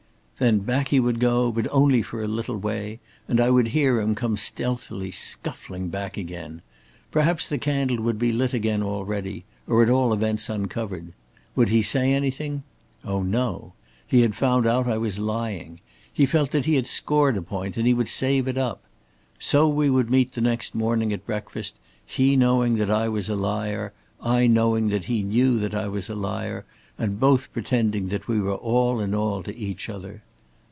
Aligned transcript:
Then 0.41 0.61
back 0.61 0.87
he 0.87 0.99
would 0.99 1.19
go, 1.19 1.51
but 1.51 1.67
only 1.69 2.01
for 2.01 2.23
a 2.23 2.27
little 2.27 2.57
way, 2.57 2.99
and 3.27 3.39
I 3.39 3.51
would 3.51 3.67
hear 3.67 3.99
him 4.01 4.15
come 4.15 4.37
stealthily 4.37 5.11
scuffling 5.11 5.89
back 5.89 6.17
again. 6.17 6.63
Perhaps 7.11 7.47
the 7.47 7.59
candle 7.59 8.01
would 8.01 8.17
be 8.17 8.31
lit 8.31 8.51
again 8.51 8.81
already, 8.81 9.45
or 9.67 9.83
at 9.83 9.89
all 9.91 10.11
events 10.11 10.49
uncovered. 10.49 11.13
Would 11.55 11.69
he 11.69 11.83
say 11.83 12.11
anything? 12.11 12.63
Oh, 13.05 13.21
no! 13.21 13.73
He 14.07 14.21
had 14.21 14.33
found 14.33 14.65
out 14.65 14.87
I 14.87 14.97
was 14.97 15.19
lying. 15.19 15.79
He 16.11 16.25
felt 16.25 16.49
that 16.49 16.65
he 16.65 16.73
had 16.73 16.87
scored 16.87 17.37
a 17.37 17.43
point, 17.43 17.77
and 17.77 17.85
he 17.85 17.93
would 17.93 18.09
save 18.09 18.47
it 18.47 18.57
up. 18.57 18.81
So 19.37 19.67
we 19.67 19.91
would 19.91 20.09
meet 20.09 20.31
the 20.31 20.41
next 20.41 20.73
morning 20.73 21.13
at 21.13 21.23
breakfast, 21.27 21.75
he 22.03 22.35
knowing 22.35 22.77
that 22.77 22.89
I 22.89 23.07
was 23.09 23.29
a 23.29 23.35
liar, 23.35 23.93
I 24.19 24.47
knowing 24.47 24.87
that 24.89 25.03
he 25.05 25.21
knew 25.21 25.59
that 25.59 25.75
I 25.75 25.87
was 25.87 26.09
a 26.09 26.15
liar, 26.15 26.65
and 26.97 27.19
both 27.19 27.53
pretending 27.53 28.07
that 28.07 28.27
we 28.27 28.41
were 28.41 28.55
all 28.55 28.99
in 28.99 29.13
all 29.13 29.43
to 29.43 29.55
each 29.55 29.87
other. 29.87 30.23